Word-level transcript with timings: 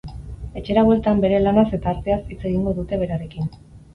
Etxera 0.61 0.83
bueltan, 0.87 1.19
bere 1.25 1.41
lanaz 1.43 1.67
eta 1.79 1.93
arteaz 1.93 2.19
hitz 2.33 2.39
egingo 2.53 2.73
dute 2.79 2.99
berarekin. 3.05 3.55